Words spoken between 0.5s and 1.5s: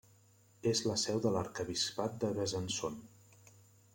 És la seu de